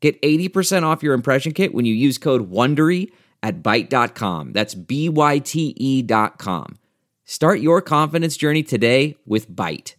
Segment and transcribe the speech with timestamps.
[0.00, 3.10] Get 80% off your impression kit when you use code WONDERY
[3.42, 4.52] at Byte.com.
[4.52, 6.78] That's B-Y-T-E dot com.
[7.24, 9.94] Start your confidence journey today with Byte.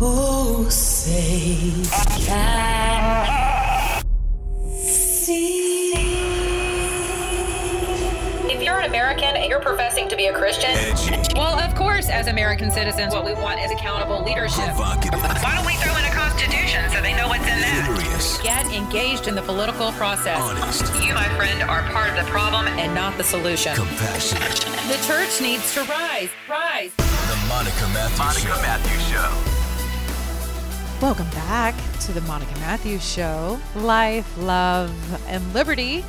[0.00, 1.70] Oh, say
[2.24, 3.10] can
[4.72, 5.92] see.
[8.48, 10.70] If you're an American and you're professing to be a Christian,
[11.34, 14.74] well, of course, as American citizens, what we want is accountable leadership.
[14.78, 17.99] Why don't we throw in a constitution so they know what's in that?
[18.20, 18.42] Hilarious.
[18.42, 20.38] Get engaged in the political process.
[20.38, 20.82] Honest.
[21.02, 23.74] You, my friend, are part of the problem and not the solution.
[23.74, 24.60] Compassionate.
[24.88, 26.28] The church needs to rise.
[26.48, 26.94] Rise.
[26.96, 29.30] The Monica Matthews Show.
[31.00, 33.58] Welcome back to the Monica Matthews Show.
[33.74, 34.92] Life, love,
[35.26, 36.04] and liberty.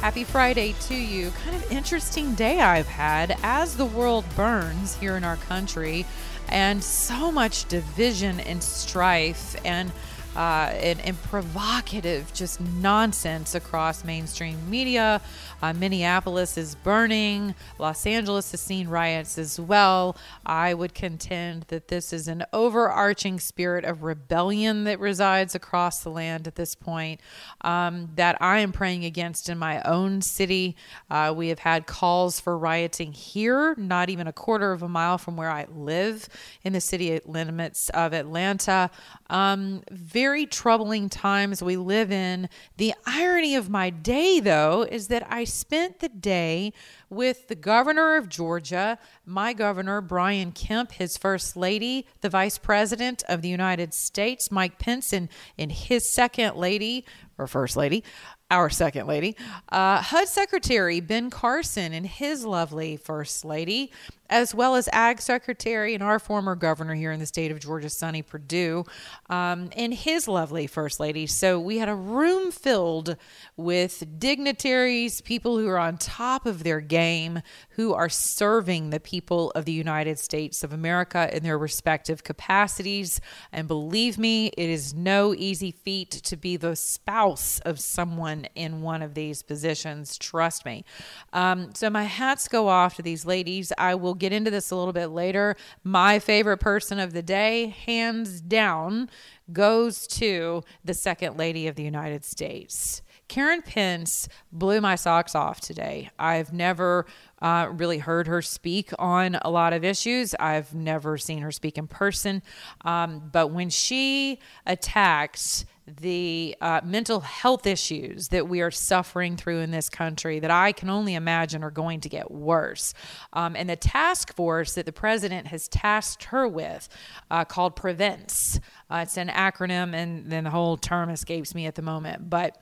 [0.00, 1.30] Happy Friday to you.
[1.44, 6.06] Kind of interesting day I've had as the world burns here in our country,
[6.48, 9.92] and so much division and strife and
[10.36, 15.20] uh, and, and provocative, just nonsense across mainstream media.
[15.62, 17.54] Uh, Minneapolis is burning.
[17.78, 20.16] Los Angeles has seen riots as well.
[20.44, 26.10] I would contend that this is an overarching spirit of rebellion that resides across the
[26.10, 27.20] land at this point
[27.60, 30.76] um, that I am praying against in my own city.
[31.10, 35.18] Uh, we have had calls for rioting here, not even a quarter of a mile
[35.18, 36.28] from where I live
[36.62, 38.90] in the city limits of Atlanta.
[39.28, 42.48] Um, very troubling times we live in.
[42.76, 46.72] The irony of my day, though, is that I spent the day
[47.08, 53.22] with the governor of Georgia, my governor, Brian Kemp, his first lady, the vice president
[53.28, 57.04] of the United States, Mike Pence, and, and his second lady,
[57.36, 58.04] or first lady,
[58.50, 59.36] our second lady,
[59.70, 63.92] uh, HUD Secretary Ben Carson and his lovely first lady,
[64.30, 67.90] as well as Ag Secretary and our former governor here in the state of Georgia,
[67.90, 68.84] Sonny Perdue,
[69.28, 71.26] um, and his lovely first lady.
[71.26, 73.16] So we had a room filled
[73.56, 77.40] with dignitaries, people who are on top of their game,
[77.70, 83.20] who are serving the people of the United States of America in their respective capacities.
[83.52, 88.80] And believe me, it is no easy feat to be the spouse of someone in
[88.80, 90.16] one of these positions.
[90.16, 90.84] Trust me.
[91.32, 93.72] Um, so my hats go off to these ladies.
[93.76, 95.56] I will get into this a little bit later.
[95.82, 99.10] My favorite person of the day, hands down,
[99.52, 103.02] goes to the second lady of the United States.
[103.26, 106.10] Karen Pence blew my socks off today.
[106.18, 107.06] I've never
[107.42, 110.34] uh, really heard her speak on a lot of issues.
[110.38, 112.42] I've never seen her speak in person.
[112.84, 115.64] Um, but when she attacks
[115.98, 120.72] the uh, mental health issues that we are suffering through in this country that I
[120.72, 122.94] can only imagine are going to get worse.
[123.32, 126.88] Um, and the task force that the president has tasked her with,
[127.30, 131.74] uh, called PREVENTS, uh, it's an acronym, and then the whole term escapes me at
[131.74, 132.30] the moment.
[132.30, 132.56] But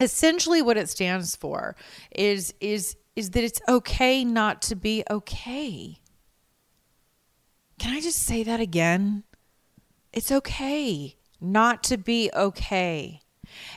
[0.00, 1.76] essentially, what it stands for
[2.10, 6.00] is is is that it's okay not to be okay.
[7.78, 9.24] Can I just say that again?
[10.12, 13.20] It's okay not to be okay.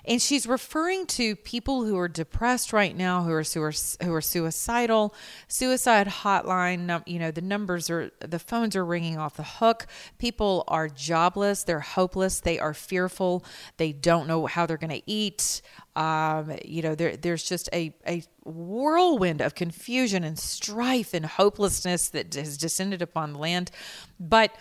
[0.06, 5.14] And she's referring to people who are depressed right now, who are who are, suicidal.
[5.48, 9.88] Suicide hotline, you know, the numbers are the phones are ringing off the hook.
[10.18, 13.44] People are jobless, they're hopeless, they are fearful,
[13.78, 15.62] they don't know how they're going to eat.
[15.96, 22.10] Um, you know, there, there's just a, a whirlwind of confusion and strife and hopelessness
[22.10, 23.72] that has descended upon the land.
[24.20, 24.56] But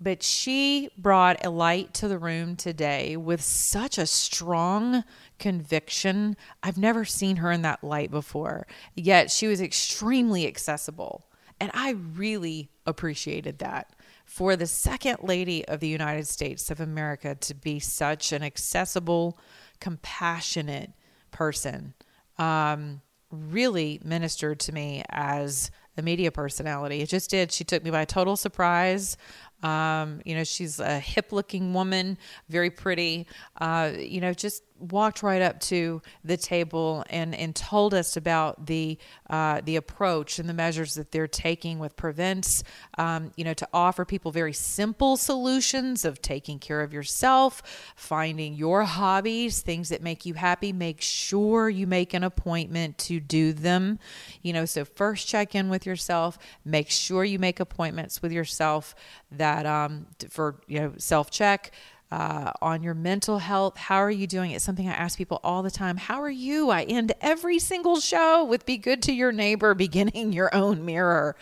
[0.00, 5.04] but she brought a light to the room today with such a strong
[5.38, 6.36] conviction.
[6.62, 11.26] I've never seen her in that light before, yet she was extremely accessible.
[11.60, 13.92] And I really appreciated that.
[14.24, 19.38] For the second lady of the United States of America to be such an accessible,
[19.80, 20.92] compassionate
[21.30, 21.94] person
[22.38, 23.00] um,
[23.30, 27.00] really ministered to me as a media personality.
[27.00, 27.52] It just did.
[27.52, 29.16] She took me by total surprise.
[29.62, 32.18] Um, you know, she's a hip looking woman,
[32.48, 33.26] very pretty.
[33.60, 38.66] Uh, you know, just walked right up to the table and, and told us about
[38.66, 38.96] the
[39.28, 42.62] uh, the approach and the measures that they're taking with prevents.
[42.96, 47.62] Um, you know, to offer people very simple solutions of taking care of yourself,
[47.96, 50.72] finding your hobbies, things that make you happy.
[50.72, 53.98] Make sure you make an appointment to do them.
[54.42, 56.38] You know, so first check in with yourself.
[56.64, 58.94] Make sure you make appointments with yourself
[59.32, 61.72] that um, for you know self check
[62.10, 63.76] uh, on your mental health.
[63.76, 64.52] How are you doing?
[64.52, 65.98] It's something I ask people all the time.
[65.98, 66.70] How are you?
[66.70, 71.36] I end every single show with be good to your neighbor, beginning your own mirror.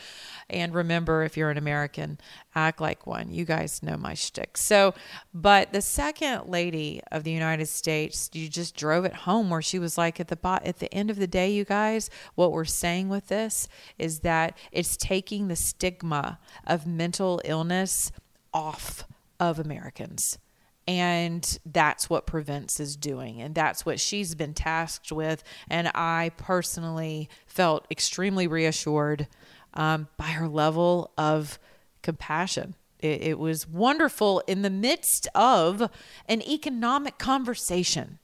[0.49, 2.19] And remember, if you're an American,
[2.55, 3.33] act like one.
[3.33, 4.57] You guys know my shtick.
[4.57, 4.95] So,
[5.35, 9.79] but the second lady of the United States, you just drove it home where she
[9.79, 12.65] was like, at the bot, at the end of the day, you guys, what we're
[12.65, 13.69] saying with this
[13.99, 18.13] is that it's taking the stigma of mental illness
[18.53, 19.05] off
[19.39, 20.39] of Americans.
[20.89, 23.41] And that's what Prevents is doing.
[23.43, 25.43] And that's what she's been tasked with.
[25.69, 29.27] And I personally felt extremely reassured
[29.75, 31.59] um, by her level of
[32.03, 32.77] compassion.
[33.01, 35.91] It, it was wonderful in the midst of
[36.29, 38.19] an economic conversation.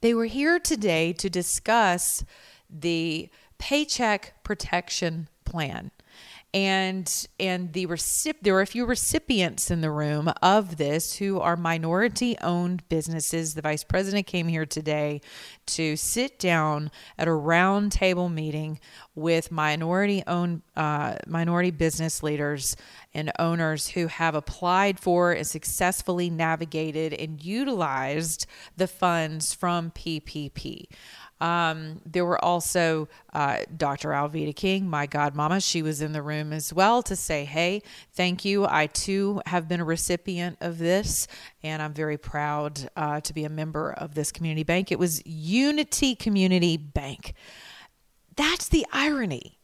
[0.00, 2.24] They were here today to discuss
[2.70, 5.90] the Paycheck Protection Plan
[6.54, 11.38] and and the recip- there were a few recipients in the room of this who
[11.38, 15.20] are minority owned businesses the vice president came here today
[15.66, 18.80] to sit down at a round table meeting
[19.14, 22.76] with minority owned uh, minority business leaders
[23.12, 28.46] and owners who have applied for and successfully navigated and utilized
[28.76, 30.86] the funds from PPP.
[31.40, 34.10] Um, there were also uh, Dr.
[34.10, 35.64] Alveda King, my godmama.
[35.66, 37.82] She was in the room as well to say, hey,
[38.12, 38.66] thank you.
[38.66, 41.28] I too have been a recipient of this,
[41.62, 44.90] and I'm very proud uh, to be a member of this community bank.
[44.90, 47.34] It was Unity Community Bank.
[48.36, 49.58] That's the irony.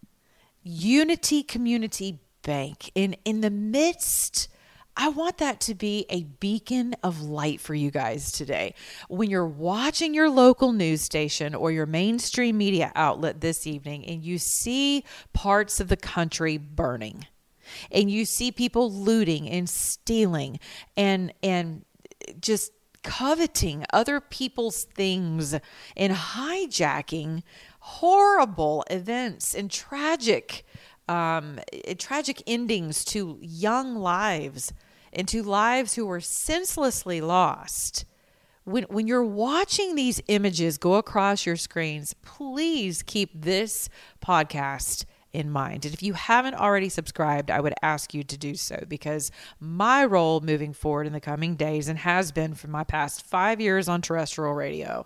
[0.63, 2.91] Unity Community Bank.
[2.95, 4.49] In, in the midst
[4.97, 8.75] I want that to be a beacon of light for you guys today.
[9.09, 14.23] When you're watching your local news station or your mainstream media outlet this evening and
[14.23, 17.27] you see parts of the country burning
[17.91, 20.61] and you see people looting and stealing
[20.97, 21.85] and and
[22.41, 25.55] just coveting other people's things
[25.97, 27.43] and hijacking
[27.81, 30.65] horrible events and tragic
[31.07, 31.61] um,
[31.99, 34.73] tragic endings to young lives
[35.15, 38.05] and to lives who were senselessly lost.
[38.65, 43.89] When, when you're watching these images go across your screens, please keep this
[44.25, 45.85] podcast in mind.
[45.85, 50.05] And if you haven't already subscribed, I would ask you to do so because my
[50.05, 53.89] role moving forward in the coming days and has been for my past five years
[53.89, 55.05] on terrestrial radio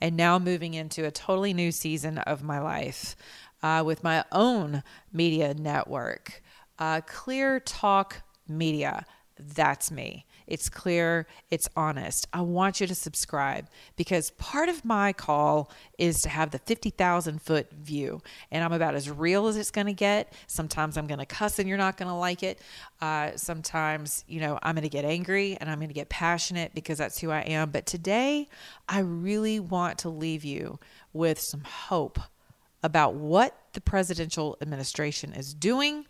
[0.00, 3.16] and now moving into a totally new season of my life
[3.62, 4.82] uh, with my own
[5.12, 6.42] media network,
[6.78, 9.06] uh, Clear Talk Media.
[9.38, 10.26] That's me.
[10.46, 12.26] It's clear, it's honest.
[12.32, 17.40] I want you to subscribe because part of my call is to have the 50,000
[17.42, 18.22] foot view.
[18.50, 20.32] And I'm about as real as it's going to get.
[20.46, 22.60] Sometimes I'm going to cuss and you're not going to like it.
[23.00, 26.74] Uh, sometimes, you know, I'm going to get angry and I'm going to get passionate
[26.74, 27.70] because that's who I am.
[27.70, 28.48] But today,
[28.88, 30.78] I really want to leave you
[31.12, 32.18] with some hope
[32.82, 36.06] about what the presidential administration is doing,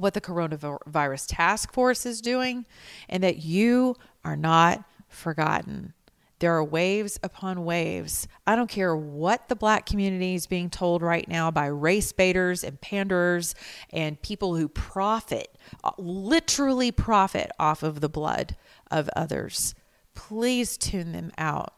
[0.00, 2.66] what the coronavirus task force is doing,
[3.08, 5.94] and that you are not forgotten.
[6.40, 8.26] There are waves upon waves.
[8.46, 12.64] I don't care what the black community is being told right now by race baiters
[12.64, 13.54] and panderers
[13.90, 15.54] and people who profit,
[15.98, 18.56] literally profit off of the blood
[18.90, 19.74] of others.
[20.14, 21.74] Please tune them out.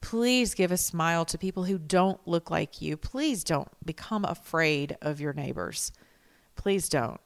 [0.00, 2.96] Please give a smile to people who don't look like you.
[2.96, 5.92] Please don't become afraid of your neighbors.
[6.56, 7.20] Please don't.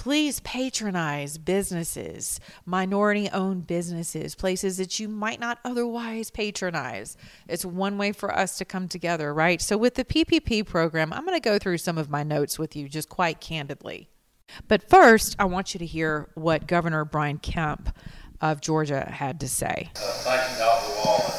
[0.00, 7.18] Please patronize businesses, minority owned businesses, places that you might not otherwise patronize.
[7.46, 9.60] It's one way for us to come together, right?
[9.60, 12.74] So, with the PPP program, I'm going to go through some of my notes with
[12.74, 14.08] you just quite candidly.
[14.68, 17.94] But first, I want you to hear what Governor Brian Kemp
[18.40, 19.90] of Georgia had to say.
[19.96, 20.94] Uh, thank you, Dr.
[21.04, 21.30] Wallen.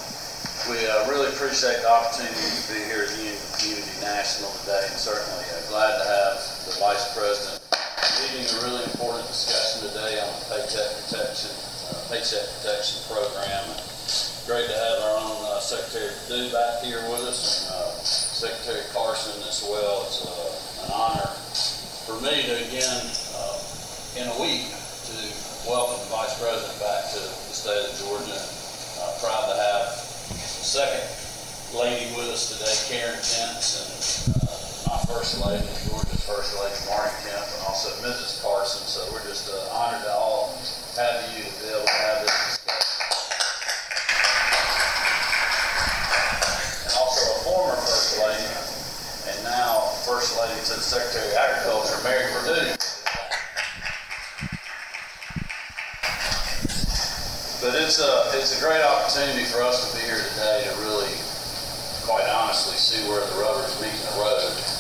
[0.70, 5.46] We uh, really appreciate the opportunity to be here at Unity National today, and certainly
[5.50, 6.38] uh, glad to have
[6.68, 7.61] the Vice President
[8.02, 11.54] leading a really important discussion today on the Paycheck Protection
[11.94, 13.62] uh, Paycheck Protection Program.
[14.50, 18.82] Great to have our own uh, Secretary Perdue back here with us, and uh, Secretary
[18.90, 20.02] Carson as well.
[20.10, 21.30] It's uh, an honor
[22.10, 23.06] for me to again,
[23.38, 23.58] uh,
[24.18, 25.16] in a week, to
[25.70, 28.34] welcome the Vice President back to the state of Georgia.
[28.34, 28.50] And,
[28.98, 29.86] uh, proud to have
[30.34, 31.06] the second
[31.78, 33.94] lady with us today, Karen Kemps, and
[34.90, 38.40] my first lady, Georgia's first lady, Marty Kemp, and also Mrs.
[38.40, 38.88] Carson.
[38.88, 40.56] So we're just uh, honored to all
[40.96, 42.96] have you to be able to have this discussion.
[46.88, 48.48] And also a former first lady,
[49.28, 52.80] and now first lady to the Secretary of Agriculture, Mary Perdue.
[57.60, 61.12] But it's a, it's a great opportunity for us to be here today to really,
[62.08, 64.71] quite honestly, see where the rubber's meeting the road.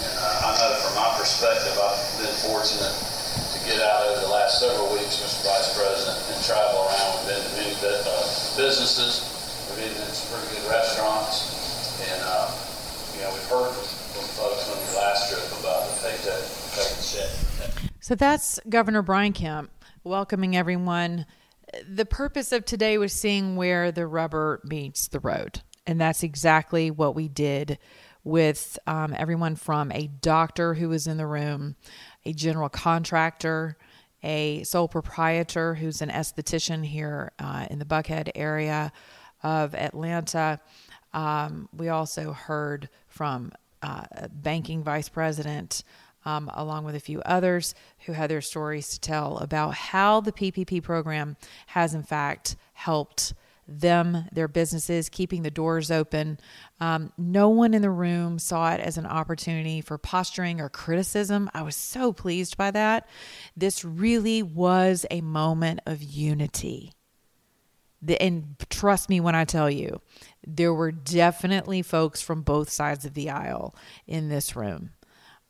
[0.61, 4.61] And uh, know from my perspective, I've been fortunate to get out over the last
[4.61, 5.41] several weeks, Mr.
[5.41, 7.17] Vice President, and travel around.
[7.17, 7.73] We've been to many
[8.05, 8.21] uh,
[8.53, 9.25] businesses,
[9.73, 12.53] we've been to some pretty good restaurants, and, uh,
[13.17, 16.45] you know, we've heard from folks on your last trip about the paycheck,
[16.77, 17.91] paycheck.
[17.99, 19.71] So that's Governor Brian Kemp
[20.03, 21.25] welcoming everyone.
[21.89, 25.61] The purpose of today was seeing where the rubber meets the road.
[25.87, 27.79] And that's exactly what we did
[28.23, 31.75] with um, everyone from a doctor who was in the room,
[32.25, 33.77] a general contractor,
[34.23, 38.91] a sole proprietor who's an esthetician here uh, in the Buckhead area
[39.41, 40.59] of Atlanta.
[41.13, 43.51] Um, we also heard from
[43.81, 45.83] uh, a banking vice president,
[46.23, 47.73] um, along with a few others
[48.05, 51.35] who had their stories to tell about how the PPP program
[51.67, 53.33] has, in fact, helped
[53.67, 56.39] them, their businesses, keeping the doors open.
[56.79, 61.49] Um, no one in the room saw it as an opportunity for posturing or criticism.
[61.53, 63.07] I was so pleased by that.
[63.55, 66.93] This really was a moment of unity.
[68.01, 70.01] The, and trust me when I tell you,
[70.45, 73.75] there were definitely folks from both sides of the aisle
[74.07, 74.91] in this room.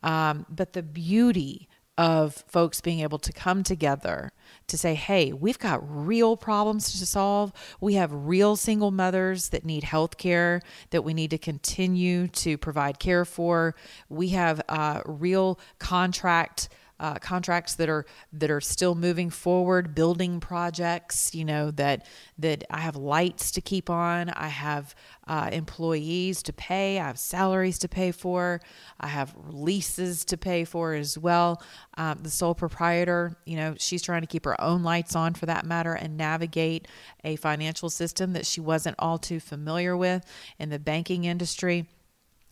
[0.03, 1.69] Um, but the beauty
[2.01, 4.31] of folks being able to come together
[4.65, 7.53] to say, hey, we've got real problems to solve.
[7.79, 12.57] We have real single mothers that need health care that we need to continue to
[12.57, 13.75] provide care for.
[14.09, 16.69] We have uh, real contract
[17.01, 21.33] uh, contracts that are that are still moving forward, building projects.
[21.33, 22.05] You know that
[22.37, 24.29] that I have lights to keep on.
[24.29, 24.93] I have
[25.27, 26.99] uh, employees to pay.
[26.99, 28.61] I have salaries to pay for.
[28.99, 31.63] I have leases to pay for as well.
[31.97, 35.47] Um, the sole proprietor, you know, she's trying to keep her own lights on for
[35.47, 36.87] that matter and navigate
[37.23, 40.23] a financial system that she wasn't all too familiar with
[40.59, 41.87] in the banking industry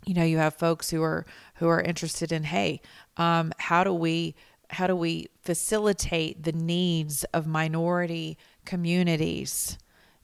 [0.06, 1.26] you know you have folks who are
[1.56, 2.82] who are interested in hey
[3.20, 4.34] um, how do we
[4.72, 9.78] how do we facilitate the needs of minority communities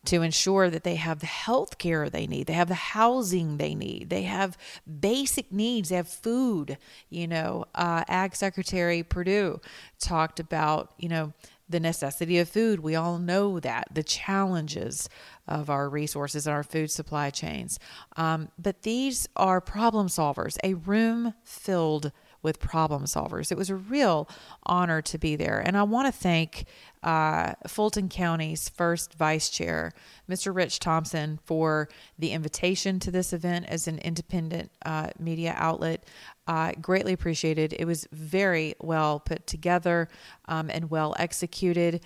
[0.05, 3.75] to ensure that they have the health care they need they have the housing they
[3.75, 4.57] need they have
[4.99, 6.77] basic needs they have food
[7.09, 9.59] you know uh, ag secretary Perdue
[9.99, 11.33] talked about you know
[11.67, 12.79] the necessity of food.
[12.79, 15.09] We all know that, the challenges
[15.47, 17.79] of our resources and our food supply chains.
[18.17, 22.11] Um, but these are problem solvers, a room filled
[22.45, 23.51] with problem solvers.
[23.51, 24.29] It was a real
[24.63, 25.59] honor to be there.
[25.59, 26.65] And I want to thank
[27.01, 29.91] uh, Fulton County's first vice chair,
[30.29, 30.55] Mr.
[30.55, 36.05] Rich Thompson, for the invitation to this event as an independent uh, media outlet.
[36.47, 37.75] Uh, greatly appreciated.
[37.77, 40.07] It was very well put together
[40.47, 42.01] um, and well executed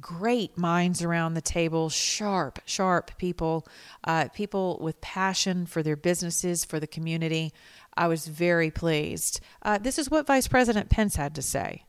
[0.00, 3.66] great minds around the table, sharp, sharp people,
[4.04, 7.52] uh, people with passion for their businesses, for the community.
[7.96, 9.40] I was very pleased.
[9.62, 11.84] Uh, this is what Vice President Pence had to say.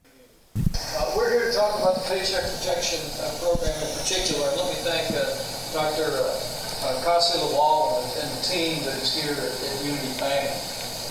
[0.56, 4.48] Uh, we're here to talk about the Paycheck Protection uh, Program in particular.
[4.56, 5.26] Let me thank uh,
[5.74, 6.08] Dr.
[6.08, 10.48] Uh, uh, Kase Lawal and, and the team that is here at, at Unity Bank.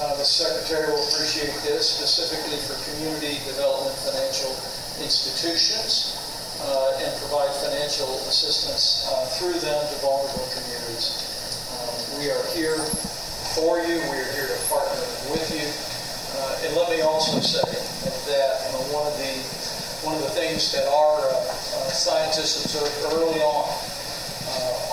[0.00, 4.48] Uh, the Secretary will appreciate this, specifically for community development financial
[4.96, 6.16] institutions
[6.64, 11.20] uh, and provide financial assistance uh, through them to vulnerable communities.
[11.68, 12.80] Um, we are here
[13.52, 14.00] for you.
[14.08, 15.04] We are here to partner
[15.36, 15.68] with you.
[15.68, 19.36] Uh, and let me also say that you know, one of the
[20.00, 23.68] one of the things that our uh, uh, scientists observed early on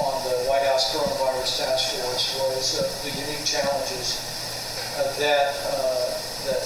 [0.03, 2.75] on the White House Coronavirus Task Force was
[3.07, 4.36] the unique challenges
[4.97, 5.53] uh, that
[6.49, 6.63] that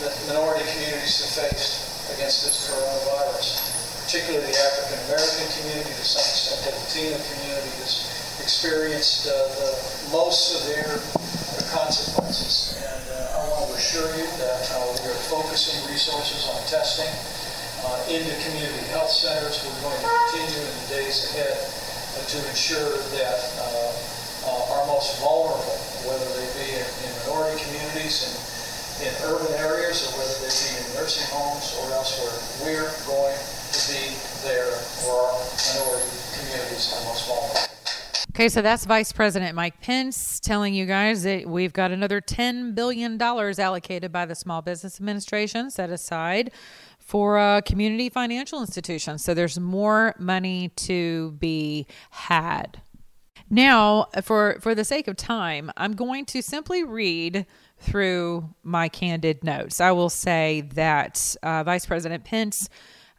[0.00, 3.60] that minority communities have faced against this coronavirus,
[4.04, 8.08] particularly the African American community, to some extent the Latino community has
[8.40, 9.38] experienced the
[10.10, 10.98] most severe
[11.72, 12.76] consequences.
[12.80, 17.12] And uh, I want to assure you that uh, we are focusing resources on testing
[17.86, 19.60] uh, the community health centers.
[19.64, 21.56] We're going to continue in the days ahead
[22.28, 23.40] to ensure that
[24.44, 28.34] our most vulnerable, whether they be in, in minority communities and
[29.08, 33.80] in urban areas or whether they be in nursing homes or elsewhere, we're going to
[33.90, 34.14] be
[34.46, 35.42] there for our
[35.74, 37.72] minority communities and most vulnerable.
[38.34, 42.74] Okay, so that's Vice President Mike Pence telling you guys that we've got another $10
[42.74, 46.50] billion allocated by the Small Business Administration set aside
[46.98, 49.22] for uh, community financial institutions.
[49.22, 52.80] So there's more money to be had.
[53.52, 57.44] Now, for, for the sake of time, I'm going to simply read
[57.76, 59.78] through my candid notes.
[59.78, 62.70] I will say that uh, Vice President Pence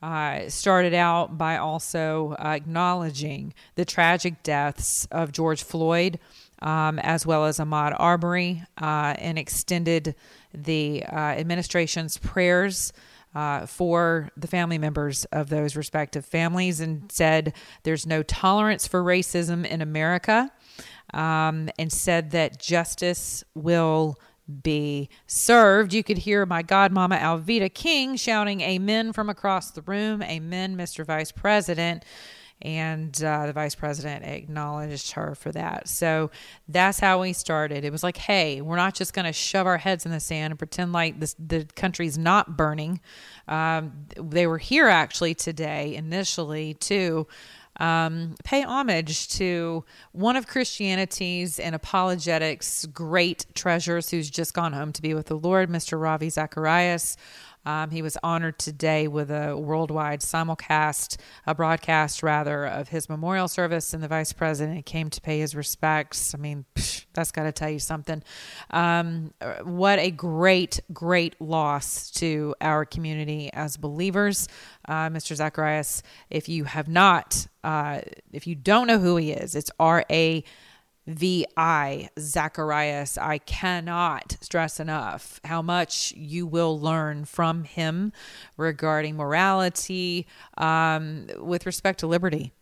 [0.02, 6.20] uh, started out by also uh, acknowledging the tragic deaths of George Floyd
[6.64, 10.16] um, as well as Ahmaud Arbery uh, and extended
[10.52, 12.92] the uh, administration's prayers.
[13.36, 19.04] Uh, for the family members of those respective families, and said there's no tolerance for
[19.04, 20.52] racism in America,
[21.16, 24.20] um, and said that justice will
[24.62, 25.94] be served.
[25.94, 30.22] You could hear my godmama Alveda King shouting amen from across the room.
[30.22, 31.06] Amen, Mr.
[31.06, 32.04] Vice President.
[32.62, 35.90] And uh, the vice president acknowledged her for that.
[35.90, 36.32] So
[36.70, 37.84] that's how we started.
[37.84, 40.52] It was like, hey, we're not just going to shove our heads in the sand
[40.52, 43.02] and pretend like this, the country's not burning.
[43.50, 47.28] Um, they were here actually today, initially, to
[47.78, 54.92] um, pay homage to one of Christianity's and apologetics' great treasures who's just gone home
[54.94, 56.00] to be with the Lord, Mr.
[56.00, 57.18] Ravi Zacharias.
[57.66, 63.48] Um, he was honored today with a worldwide simulcast, a broadcast rather, of his memorial
[63.48, 66.34] service, and the vice president came to pay his respects.
[66.36, 68.24] I mean, psh, that's got to tell you something.
[68.72, 74.48] Um, what a great, great loss to our community as believers.
[74.88, 75.36] Uh, Mr.
[75.36, 80.06] Zacharias, if you have not, uh, if you don't know who he is, it's R
[80.10, 80.44] A.
[81.08, 83.18] VI Zacharias.
[83.18, 88.14] I cannot stress enough how much you will learn from him
[88.58, 92.54] regarding morality um, with respect to liberty.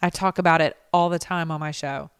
[0.00, 2.10] I talk about it all the time on my show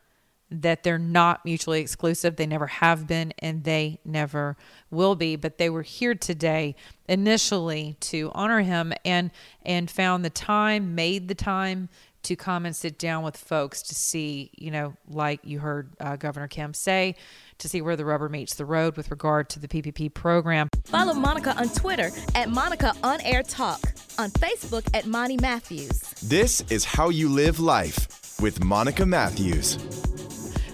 [0.53, 2.37] that they're not mutually exclusive.
[2.37, 4.57] They never have been and they never
[4.90, 5.37] will be.
[5.37, 6.77] But they were here today
[7.09, 9.31] initially to honor him and
[9.64, 11.88] and found the time, made the time
[12.23, 16.17] to come and sit down with folks to see, you know, like you heard uh,
[16.17, 17.17] Governor Kemp say,
[17.59, 20.69] to see where the rubber meets the road with regard to the PPP program.
[20.85, 23.81] Follow Monica on Twitter at Monica On Air Talk,
[24.19, 26.01] on Facebook at Monty Matthews.
[26.23, 29.77] This is How You Live Life with Monica Matthews.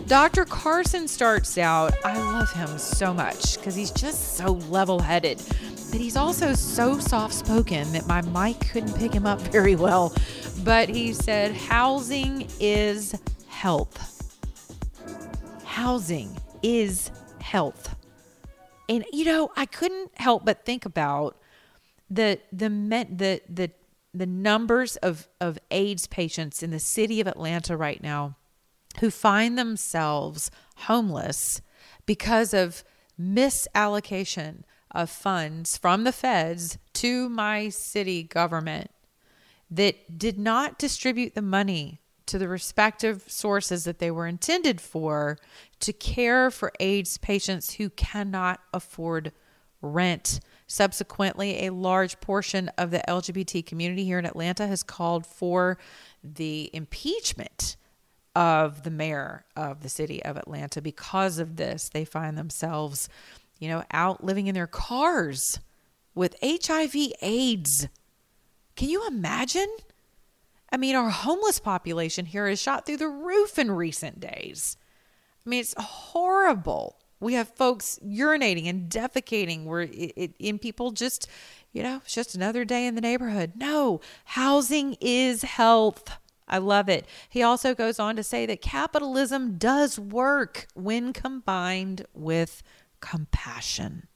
[0.08, 0.46] Dr.
[0.46, 5.42] Carson starts out, I love him so much because he's just so level headed,
[5.90, 10.14] but he's also so soft spoken that my mic couldn't pick him up very well.
[10.68, 13.96] But he said, Housing is health.
[15.64, 17.96] Housing is health.
[18.86, 21.38] And you know, I couldn't help but think about
[22.10, 23.70] the the the the
[24.12, 28.36] the numbers of of AIDS patients in the city of Atlanta right now
[29.00, 30.50] who find themselves
[30.80, 31.62] homeless
[32.04, 32.84] because of
[33.18, 38.90] misallocation of funds from the feds to my city government
[39.70, 45.38] that did not distribute the money to the respective sources that they were intended for
[45.80, 49.32] to care for AIDS patients who cannot afford
[49.80, 50.40] rent.
[50.66, 55.78] Subsequently, a large portion of the LGBT community here in Atlanta has called for
[56.22, 57.76] the impeachment
[58.36, 61.88] of the mayor of the city of Atlanta because of this.
[61.88, 63.08] They find themselves,
[63.58, 65.60] you know, out living in their cars
[66.14, 67.88] with HIV AIDS.
[68.78, 69.66] Can you imagine?
[70.70, 74.76] I mean, our homeless population here is shot through the roof in recent days.
[75.44, 76.96] I mean, it's horrible.
[77.18, 81.26] We have folks urinating and defecating where it, it, in people just,
[81.72, 83.54] you know, it's just another day in the neighborhood.
[83.56, 86.16] No, housing is health.
[86.46, 87.04] I love it.
[87.28, 92.62] He also goes on to say that capitalism does work when combined with
[93.00, 94.06] compassion.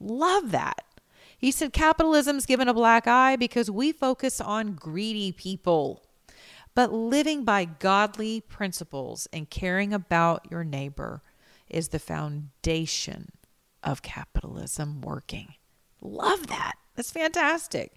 [0.00, 0.87] Love that.
[1.38, 6.02] He said capitalism's given a black eye because we focus on greedy people.
[6.74, 11.22] But living by godly principles and caring about your neighbor
[11.68, 13.30] is the foundation
[13.82, 15.54] of capitalism working.
[16.00, 16.74] Love that.
[16.96, 17.94] That's fantastic.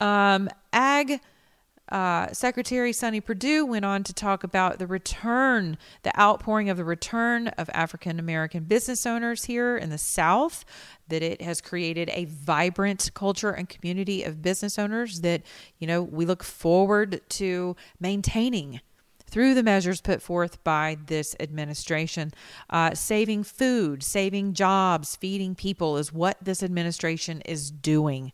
[0.00, 1.20] Um, Ag
[1.90, 6.84] uh, Secretary Sonny Perdue went on to talk about the return, the outpouring of the
[6.84, 10.64] return of African American business owners here in the South,
[11.08, 15.42] that it has created a vibrant culture and community of business owners that,
[15.78, 18.80] you know, we look forward to maintaining
[19.26, 22.32] through the measures put forth by this administration.
[22.70, 28.32] Uh, saving food, saving jobs, feeding people is what this administration is doing.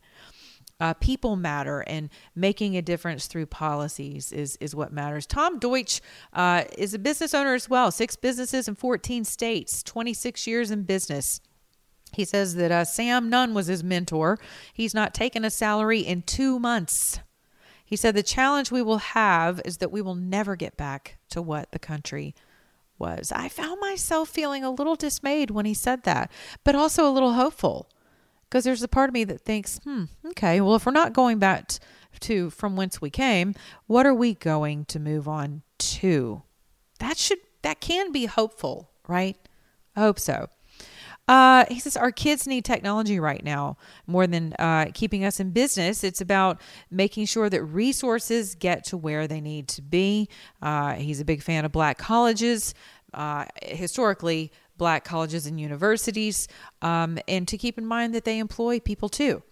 [0.81, 5.27] Uh, people matter and making a difference through policies is, is what matters.
[5.27, 6.01] Tom Dortch
[6.33, 10.81] uh, is a business owner as well, six businesses in 14 states, 26 years in
[10.81, 11.39] business.
[12.13, 14.39] He says that uh, Sam Nunn was his mentor.
[14.73, 17.19] He's not taken a salary in two months.
[17.85, 21.43] He said the challenge we will have is that we will never get back to
[21.43, 22.33] what the country
[22.97, 23.31] was.
[23.35, 26.31] I found myself feeling a little dismayed when he said that,
[26.63, 27.87] but also a little hopeful
[28.51, 31.39] because there's a part of me that thinks, hmm, okay, well, if we're not going
[31.39, 31.71] back
[32.19, 33.55] to from whence we came,
[33.87, 36.43] what are we going to move on to?
[36.99, 39.37] That should, that can be hopeful, right?
[39.95, 40.47] I hope so.
[41.29, 45.51] Uh, he says our kids need technology right now more than uh, keeping us in
[45.51, 46.03] business.
[46.03, 46.59] It's about
[46.89, 50.27] making sure that resources get to where they need to be.
[50.61, 52.73] Uh, he's a big fan of black colleges.
[53.13, 56.47] Uh, historically, black colleges and universities,
[56.81, 59.43] um, and to keep in mind that they employ people too.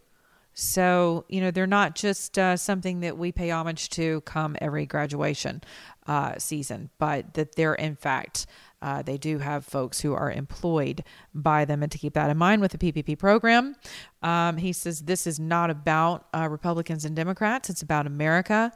[0.54, 4.86] So, you know, they're not just uh, something that we pay homage to come every
[4.86, 5.62] graduation
[6.08, 8.46] uh, season, but that they're, in fact,
[8.82, 11.04] uh, they do have folks who are employed
[11.34, 13.76] by them, and to keep that in mind with the PPP program.
[14.22, 18.72] Um, he says this is not about uh, Republicans and Democrats, it's about America.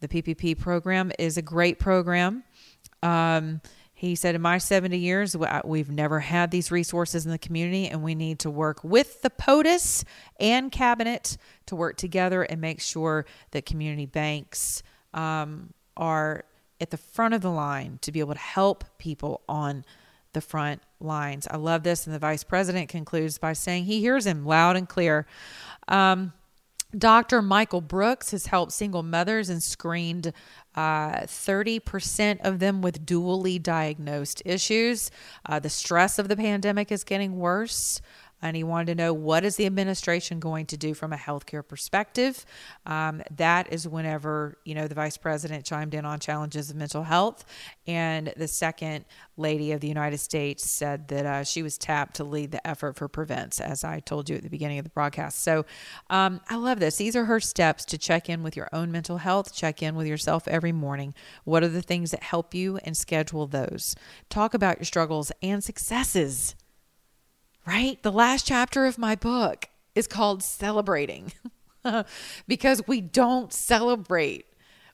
[0.00, 2.44] The PPP program is a great program.
[3.02, 3.60] Um,
[3.98, 8.00] he said, In my 70 years, we've never had these resources in the community, and
[8.00, 10.04] we need to work with the POTUS
[10.38, 14.84] and cabinet to work together and make sure that community banks
[15.14, 16.44] um, are
[16.80, 19.84] at the front of the line to be able to help people on
[20.32, 21.48] the front lines.
[21.50, 22.06] I love this.
[22.06, 25.26] And the vice president concludes by saying he hears him loud and clear.
[25.88, 26.32] Um,
[26.96, 27.42] Dr.
[27.42, 30.32] Michael Brooks has helped single mothers and screened
[30.74, 35.10] uh, 30% of them with dually diagnosed issues.
[35.44, 38.00] Uh, the stress of the pandemic is getting worse
[38.40, 41.66] and he wanted to know what is the administration going to do from a healthcare
[41.66, 42.44] perspective.
[42.86, 47.02] Um, that is whenever you know the vice president chimed in on challenges of mental
[47.02, 47.44] health,
[47.86, 49.04] and the second
[49.36, 52.96] lady of the United States said that uh, she was tapped to lead the effort
[52.96, 55.42] for prevents, as I told you at the beginning of the broadcast.
[55.42, 55.64] So
[56.10, 56.96] um, I love this.
[56.96, 60.06] These are her steps to check in with your own mental health, check in with
[60.06, 61.14] yourself every morning.
[61.44, 63.96] What are the things that help you, and schedule those.
[64.28, 66.54] Talk about your struggles and successes
[67.68, 68.02] right?
[68.02, 71.34] The last chapter of my book is called Celebrating
[72.48, 74.46] because we don't celebrate.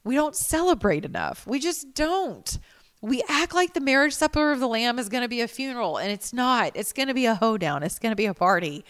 [0.03, 1.47] We don't celebrate enough.
[1.47, 2.59] We just don't.
[3.01, 5.99] We act like the marriage supper of the lamb is going to be a funeral,
[5.99, 6.73] and it's not.
[6.75, 7.85] It's going to be a hoedown.
[7.85, 8.85] It's going to be a party.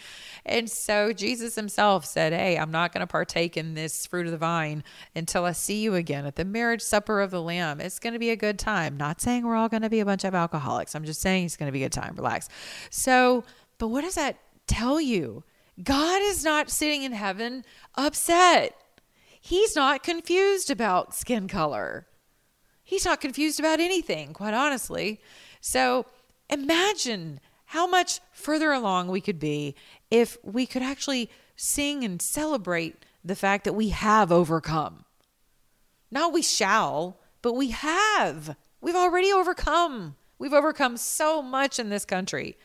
[0.46, 4.32] And so Jesus himself said, Hey, I'm not going to partake in this fruit of
[4.32, 4.82] the vine
[5.14, 7.80] until I see you again at the marriage supper of the lamb.
[7.80, 8.96] It's going to be a good time.
[8.96, 10.94] Not saying we're all going to be a bunch of alcoholics.
[10.94, 12.14] I'm just saying it's going to be a good time.
[12.16, 12.48] Relax.
[12.90, 13.44] So,
[13.84, 15.44] but what does that tell you?
[15.82, 17.66] God is not sitting in heaven
[17.96, 18.74] upset.
[19.38, 22.06] He's not confused about skin color.
[22.82, 25.20] He's not confused about anything, quite honestly.
[25.60, 26.06] So
[26.48, 29.74] imagine how much further along we could be
[30.10, 35.04] if we could actually sing and celebrate the fact that we have overcome.
[36.10, 38.56] Not we shall, but we have.
[38.80, 40.16] We've already overcome.
[40.38, 42.56] We've overcome so much in this country.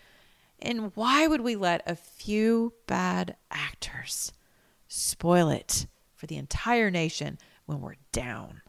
[0.61, 4.31] And why would we let a few bad actors
[4.87, 8.61] spoil it for the entire nation when we're down?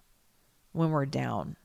[0.72, 1.56] When we're down.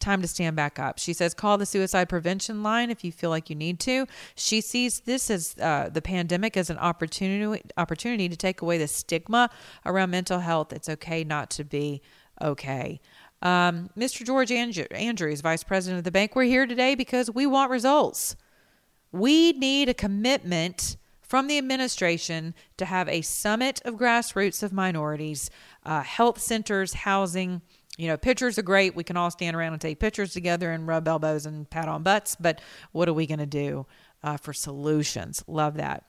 [0.00, 0.98] Time to stand back up.
[0.98, 4.06] She says, call the suicide prevention line if you feel like you need to.
[4.34, 8.86] She sees this as uh, the pandemic as an opportunity opportunity to take away the
[8.86, 9.48] stigma
[9.86, 10.72] around mental health.
[10.72, 12.02] It's okay not to be
[12.42, 13.00] okay.
[13.40, 14.24] Um, Mr.
[14.24, 18.36] George Andrews, Vice President of the bank, we're here today because we want results.
[19.14, 25.50] We need a commitment from the administration to have a summit of grassroots of minorities,
[25.86, 27.62] uh, health centers, housing.
[27.96, 28.96] You know, pictures are great.
[28.96, 32.02] We can all stand around and take pictures together and rub elbows and pat on
[32.02, 33.86] butts, but what are we going to do
[34.24, 35.44] uh, for solutions?
[35.46, 36.02] Love that.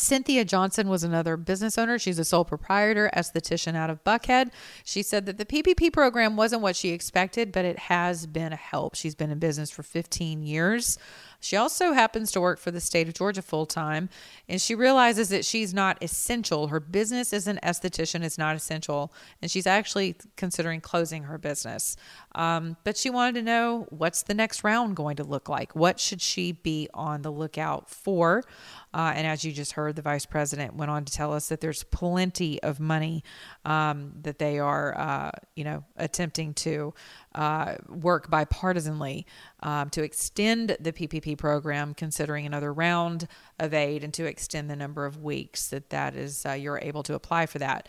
[0.00, 1.98] Cynthia Johnson was another business owner.
[1.98, 4.50] She's a sole proprietor, esthetician out of Buckhead.
[4.84, 8.56] She said that the PPP program wasn't what she expected, but it has been a
[8.56, 8.94] help.
[8.94, 10.96] She's been in business for 15 years.
[11.40, 14.08] She also happens to work for the state of Georgia full time,
[14.48, 16.68] and she realizes that she's not essential.
[16.68, 21.96] Her business as an esthetician is not essential, and she's actually considering closing her business.
[22.34, 25.74] Um, but she wanted to know what's the next round going to look like?
[25.74, 28.44] What should she be on the lookout for?
[28.92, 31.60] Uh, and as you just heard, the vice president went on to tell us that
[31.60, 33.22] there's plenty of money
[33.64, 36.92] um, that they are, uh, you know, attempting to
[37.34, 39.24] uh, work bipartisanly
[39.60, 44.76] um, to extend the PPP program, considering another round of aid, and to extend the
[44.76, 47.88] number of weeks that that is uh, you're able to apply for that.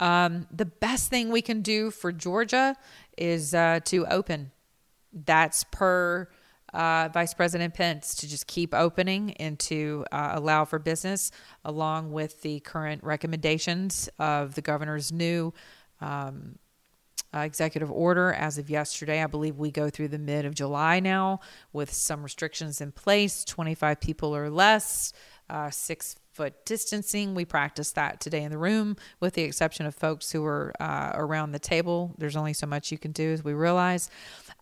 [0.00, 2.76] Um, the best thing we can do for Georgia
[3.16, 4.50] is uh, to open.
[5.12, 6.28] That's per
[6.72, 11.30] uh, Vice President Pence to just keep opening and to uh, allow for business,
[11.64, 15.54] along with the current recommendations of the governor's new
[16.00, 16.58] um,
[17.34, 19.22] uh, executive order as of yesterday.
[19.22, 21.40] I believe we go through the mid of July now
[21.72, 25.12] with some restrictions in place 25 people or less,
[25.50, 27.34] uh, six foot distancing.
[27.34, 31.12] We practiced that today in the room, with the exception of folks who are uh,
[31.14, 32.14] around the table.
[32.18, 34.10] There's only so much you can do, as we realize.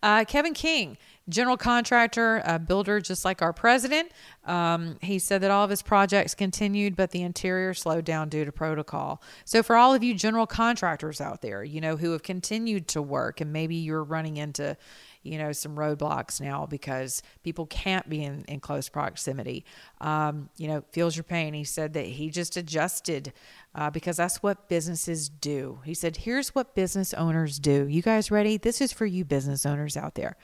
[0.03, 0.97] Uh, Kevin King
[1.29, 4.11] general contractor, a builder, just like our president.
[4.45, 8.43] Um, he said that all of his projects continued, but the interior slowed down due
[8.43, 9.21] to protocol.
[9.45, 13.01] So, for all of you general contractors out there, you know, who have continued to
[13.01, 14.75] work and maybe you're running into,
[15.23, 19.65] you know, some roadblocks now because people can't be in, in close proximity,
[20.01, 21.53] um, you know, feels your pain.
[21.53, 23.33] He said that he just adjusted
[23.73, 25.79] uh, because that's what businesses do.
[25.85, 27.87] He said, here's what business owners do.
[27.87, 28.57] You guys ready?
[28.57, 30.35] This is for you business owners out there.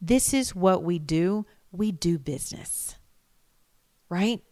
[0.00, 1.46] This is what we do.
[1.70, 2.96] We do business,
[4.08, 4.42] right?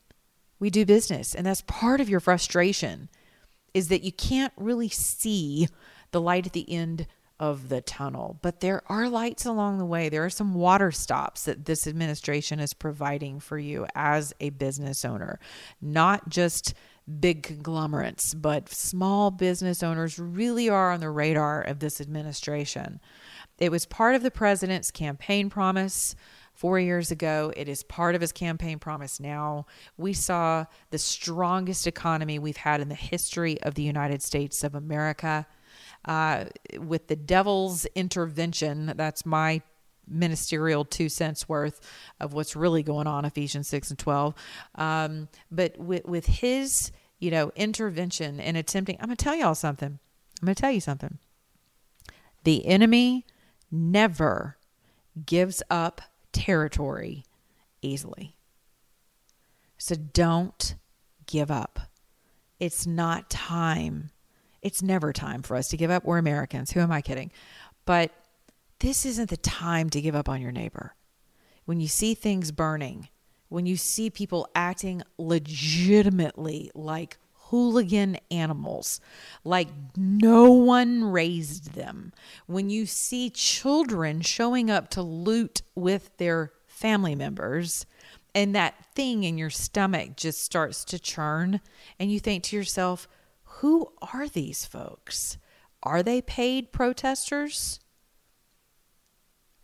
[0.58, 1.34] We do business.
[1.34, 3.08] And that's part of your frustration
[3.74, 5.68] is that you can't really see
[6.12, 7.06] the light at the end
[7.40, 8.38] of the tunnel.
[8.42, 10.08] But there are lights along the way.
[10.08, 15.04] There are some water stops that this administration is providing for you as a business
[15.04, 15.38] owner,
[15.80, 16.74] not just
[17.20, 23.00] big conglomerates, but small business owners really are on the radar of this administration.
[23.58, 26.14] It was part of the president's campaign promise
[26.54, 27.52] four years ago.
[27.56, 29.66] It is part of his campaign promise now.
[29.96, 34.74] We saw the strongest economy we've had in the history of the United States of
[34.74, 35.46] America.
[36.04, 36.46] Uh,
[36.78, 39.62] with the devil's intervention, that's my
[40.06, 41.80] ministerial two cents worth
[42.20, 44.34] of what's really going on ephesians 6 and 12
[44.74, 49.98] um, but with, with his you know intervention and attempting i'm to tell y'all something
[50.42, 51.16] i'm to tell you something
[52.44, 53.24] the enemy
[53.70, 54.58] never
[55.26, 57.24] gives up territory
[57.82, 58.36] easily.
[59.78, 60.76] So don't
[61.26, 61.78] give up.
[62.60, 64.10] It's not time.
[64.64, 66.04] It's never time for us to give up.
[66.04, 66.72] We're Americans.
[66.72, 67.30] Who am I kidding?
[67.84, 68.10] But
[68.80, 70.94] this isn't the time to give up on your neighbor.
[71.66, 73.08] When you see things burning,
[73.50, 79.00] when you see people acting legitimately like hooligan animals,
[79.44, 82.14] like no one raised them.
[82.46, 87.84] When you see children showing up to loot with their family members,
[88.34, 91.60] and that thing in your stomach just starts to churn,
[91.98, 93.06] and you think to yourself,
[93.64, 95.38] who are these folks?
[95.82, 97.80] Are they paid protesters?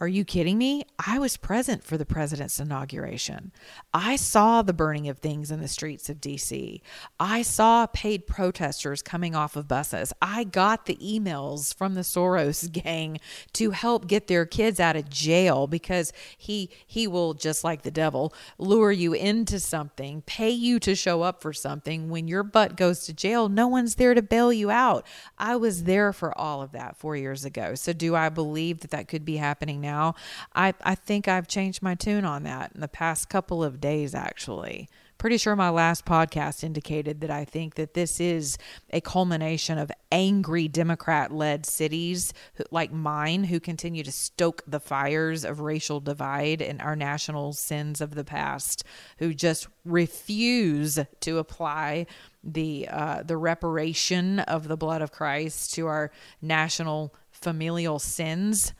[0.00, 0.84] Are you kidding me?
[0.98, 3.52] I was present for the president's inauguration.
[3.92, 6.80] I saw the burning of things in the streets of DC.
[7.18, 10.14] I saw paid protesters coming off of buses.
[10.22, 13.20] I got the emails from the Soros gang
[13.52, 17.90] to help get their kids out of jail because he he will just like the
[17.90, 22.74] devil lure you into something, pay you to show up for something when your butt
[22.74, 25.06] goes to jail, no one's there to bail you out.
[25.36, 27.74] I was there for all of that 4 years ago.
[27.74, 29.89] So do I believe that that could be happening now?
[29.90, 30.14] Now.
[30.54, 34.14] I, I think I've changed my tune on that in the past couple of days,
[34.14, 34.88] actually.
[35.18, 38.56] Pretty sure my last podcast indicated that I think that this is
[38.90, 42.32] a culmination of angry Democrat led cities
[42.70, 48.00] like mine who continue to stoke the fires of racial divide and our national sins
[48.00, 48.82] of the past,
[49.18, 52.06] who just refuse to apply
[52.42, 58.72] the uh, the reparation of the blood of Christ to our national familial sins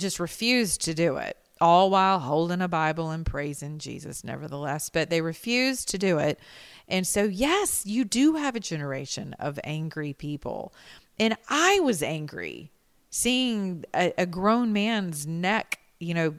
[0.00, 4.90] just refused to do it, all while holding a Bible and praising Jesus, nevertheless.
[4.90, 6.40] But they refused to do it.
[6.88, 10.74] And so, yes, you do have a generation of angry people.
[11.18, 12.72] And I was angry
[13.10, 16.34] seeing a, a grown man's neck, you know,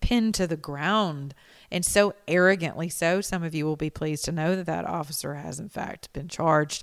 [0.00, 1.34] pinned to the ground
[1.70, 3.20] and so arrogantly so.
[3.20, 6.28] Some of you will be pleased to know that that officer has, in fact, been
[6.28, 6.82] charged.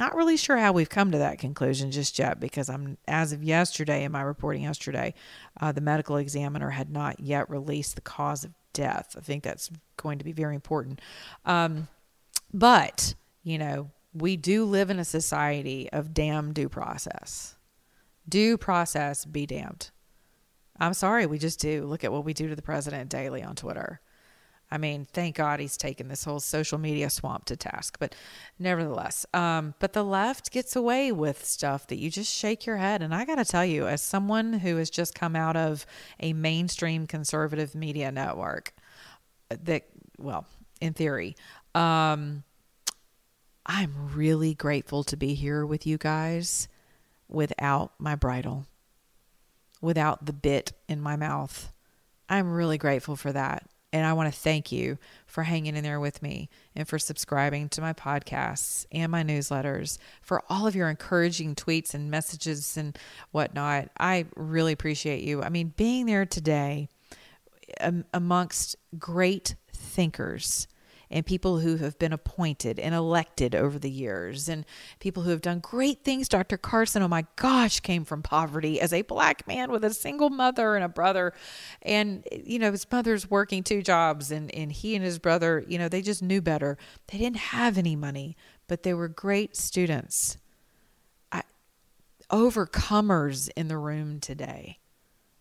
[0.00, 3.44] Not really sure how we've come to that conclusion just yet because I'm, as of
[3.44, 5.12] yesterday, in my reporting yesterday,
[5.60, 9.14] uh, the medical examiner had not yet released the cause of death.
[9.18, 11.02] I think that's going to be very important.
[11.44, 11.86] Um,
[12.54, 17.56] but, you know, we do live in a society of damn due process.
[18.26, 19.90] Due process be damned.
[20.78, 21.84] I'm sorry, we just do.
[21.84, 24.00] Look at what we do to the president daily on Twitter.
[24.70, 27.96] I mean, thank God he's taken this whole social media swamp to task.
[27.98, 28.14] But
[28.58, 33.02] nevertheless, um, but the left gets away with stuff that you just shake your head.
[33.02, 35.86] And I got to tell you, as someone who has just come out of
[36.20, 38.72] a mainstream conservative media network,
[39.48, 39.86] that,
[40.18, 40.46] well,
[40.80, 41.34] in theory,
[41.74, 42.44] um,
[43.66, 46.68] I'm really grateful to be here with you guys
[47.28, 48.66] without my bridle,
[49.80, 51.72] without the bit in my mouth.
[52.28, 53.68] I'm really grateful for that.
[53.92, 57.68] And I want to thank you for hanging in there with me and for subscribing
[57.70, 62.96] to my podcasts and my newsletters, for all of your encouraging tweets and messages and
[63.32, 63.88] whatnot.
[63.98, 65.42] I really appreciate you.
[65.42, 66.88] I mean, being there today
[67.80, 70.68] um, amongst great thinkers
[71.10, 74.64] and people who have been appointed and elected over the years and
[75.00, 76.28] people who have done great things.
[76.28, 76.56] Dr.
[76.56, 80.76] Carson, oh my gosh, came from poverty as a black man with a single mother
[80.76, 81.32] and a brother.
[81.82, 85.78] And, you know, his mother's working two jobs and, and he and his brother, you
[85.78, 86.78] know, they just knew better.
[87.08, 88.36] They didn't have any money,
[88.68, 90.36] but they were great students.
[91.32, 91.42] I,
[92.30, 94.78] overcomers in the room today.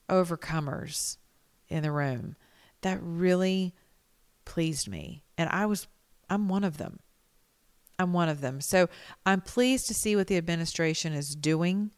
[0.10, 1.17] Overcomers
[1.67, 2.36] in the room.
[2.82, 3.75] That really
[4.49, 5.88] pleased me and I was
[6.29, 6.99] I'm one of them.
[7.97, 8.62] I'm one of them.
[8.62, 8.88] So
[9.25, 11.91] I'm pleased to see what the administration is doing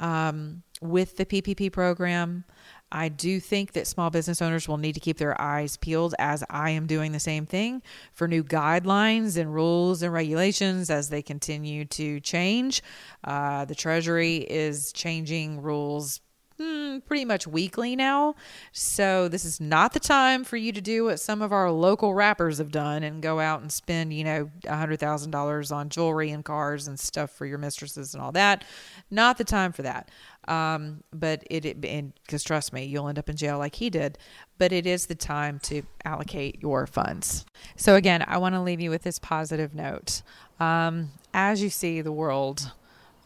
[0.00, 2.44] um, with the PPP program.
[2.90, 6.44] I do think that small business owners will need to keep their eyes peeled, as
[6.48, 11.20] I am doing the same thing, for new guidelines and rules and regulations as they
[11.20, 12.82] continue to change.
[13.24, 16.20] Uh, the Treasury is changing rules
[16.58, 18.34] hmm, pretty much weekly now.
[18.72, 22.14] So this is not the time for you to do what some of our local
[22.14, 25.88] rappers have done and go out and spend, you know, a hundred thousand dollars on
[25.88, 28.64] jewelry and cars and stuff for your mistresses and all that.
[29.10, 30.10] Not the time for that.
[30.46, 34.18] Um, but it, because trust me, you'll end up in jail like he did.
[34.58, 37.44] But it is the time to allocate your funds.
[37.76, 40.22] So again, I want to leave you with this positive note.
[40.60, 42.72] Um, as you see the world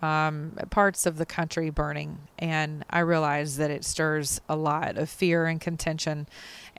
[0.03, 2.19] um, parts of the country burning.
[2.39, 6.27] And I realize that it stirs a lot of fear and contention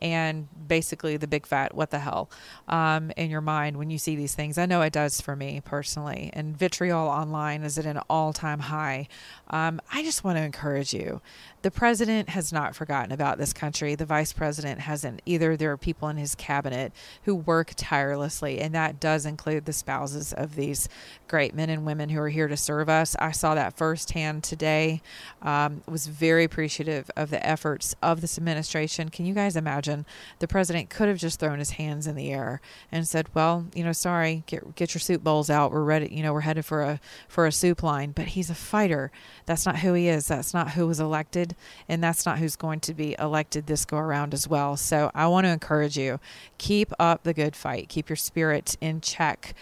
[0.01, 2.29] and basically the big fat what the hell
[2.67, 4.58] um, in your mind when you see these things.
[4.58, 6.29] I know it does for me personally.
[6.34, 9.08] And vitriol online is at an all time high.
[9.49, 11.21] Um, I just want to encourage you.
[11.62, 13.95] The president has not forgotten about this country.
[13.95, 15.58] The vice president hasn't either.
[15.58, 20.32] There are people in his cabinet who work tirelessly, and that does include the spouses
[20.32, 20.88] of these
[21.27, 23.09] great men and women who are here to serve us.
[23.19, 25.02] I saw that firsthand today.
[25.41, 29.10] Um, was very appreciative of the efforts of this administration.
[29.10, 30.06] Can you guys imagine?
[30.39, 33.84] the president could have just thrown his hands in the air and said, "Well, you
[33.84, 35.72] know, sorry, get get your soup bowls out.
[35.72, 36.10] We're ready.
[36.12, 39.12] You know, we're headed for a for a soup line." But he's a fighter.
[39.45, 40.28] That's not who he is.
[40.28, 41.56] That's not who was elected,
[41.88, 44.78] and that's not who's going to be elected this go around as well.
[44.78, 46.19] So I want to encourage you:
[46.58, 47.89] keep up the good fight.
[47.89, 49.54] Keep your spirit in check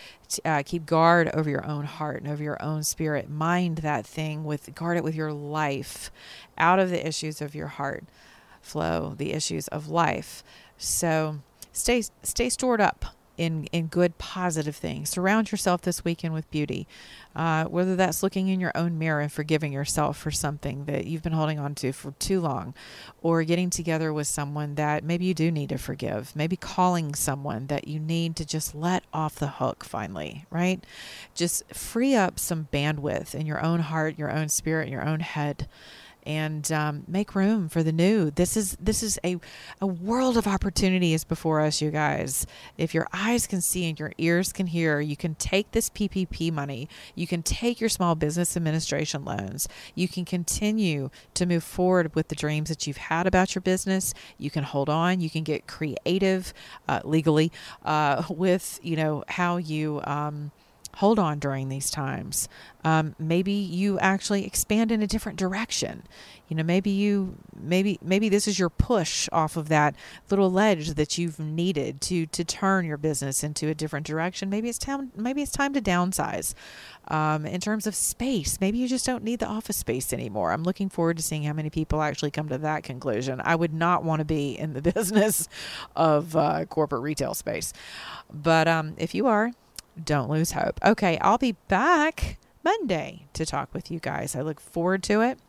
[0.45, 3.29] uh, keep guard over your own heart and over your own spirit.
[3.29, 6.11] Mind that thing with guard it with your life,
[6.57, 8.05] out of the issues of your heart
[8.61, 10.43] flow the issues of life.
[10.77, 11.39] So
[11.71, 13.06] stay stay stored up
[13.38, 15.10] in in good positive things.
[15.10, 16.88] Surround yourself this weekend with beauty.
[17.35, 21.21] Uh, whether that's looking in your own mirror and forgiving yourself for something that you've
[21.21, 22.73] been holding on to for too long,
[23.21, 26.35] or getting together with someone that maybe you do need to forgive.
[26.35, 30.83] Maybe calling someone that you need to just let off the hook finally, right?
[31.35, 35.67] Just free up some bandwidth in your own heart, your own spirit, your own head
[36.28, 38.30] and um, make room for the new.
[38.30, 39.38] This is this is a
[39.80, 42.46] a world of opportunities before us, you guys.
[42.78, 46.52] If your eyes can see and your ears can hear, you can take this PPP
[46.52, 46.90] money.
[47.15, 49.69] You can take your small business administration loans.
[49.96, 54.13] You can continue to move forward with the dreams that you've had about your business.
[54.38, 55.21] You can hold on.
[55.21, 56.54] You can get creative
[56.90, 57.54] uh, legally
[57.86, 60.02] uh, with you know how you.
[60.04, 60.52] Um,
[60.98, 62.50] hold on during these times.
[62.83, 66.04] Um, maybe you actually expand in a different direction.
[66.48, 69.95] You know, maybe you maybe maybe this is your push off of that
[70.31, 74.50] little ledge that you've needed to to turn your business into a different direction.
[74.50, 76.56] Maybe it's time maybe it's time to downsize.
[77.10, 80.52] Um, in terms of space, maybe you just don't need the office space anymore.
[80.52, 83.39] I'm looking forward to seeing how many people actually come to that conclusion.
[83.43, 85.48] I would not want to be in the business
[85.95, 87.71] of uh, corporate retail space,
[88.33, 89.52] but um, if you are,
[90.04, 90.79] don't lose hope.
[90.83, 94.35] Okay, I'll be back Monday to talk with you guys.
[94.35, 95.39] I look forward to it.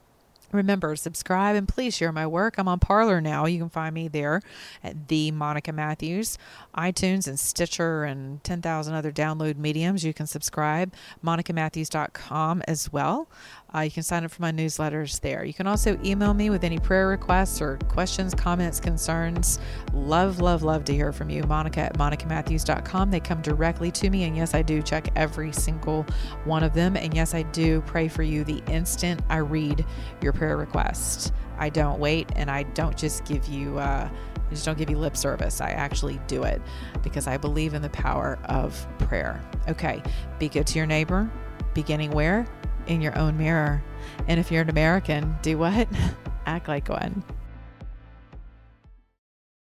[0.51, 2.57] Remember, subscribe and please share my work.
[2.57, 3.45] I'm on Parler now.
[3.45, 4.41] You can find me there
[4.83, 6.39] at the Monica Matthews,
[6.75, 10.05] iTunes and Stitcher and 10,000 other download mediums.
[10.05, 13.29] You can subscribe, monicamatthews.com as well.
[13.75, 15.45] Uh, you can sign up for my newsletters there.
[15.45, 19.59] You can also email me with any prayer requests or questions, comments, concerns.
[19.93, 21.43] Love, love, love to hear from you.
[21.43, 23.11] Monica at monicamatthews.com.
[23.11, 24.25] They come directly to me.
[24.25, 26.07] And yes, I do check every single
[26.45, 26.97] one of them.
[26.97, 29.85] And yes, I do pray for you the instant I read
[30.23, 31.35] your prayer request.
[31.59, 33.79] I don't wait and I don't just give you.
[33.79, 35.61] Uh, I just don't give you lip service.
[35.61, 36.63] I actually do it
[37.03, 39.43] because I believe in the power of prayer.
[39.69, 40.03] Okay,
[40.39, 41.31] be good to your neighbor,
[41.75, 42.47] beginning where?
[42.89, 43.83] In your own mirror.
[44.27, 45.89] And if you're an American, do what?
[46.47, 47.23] Act like one.